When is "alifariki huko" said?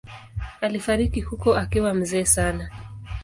0.61-1.55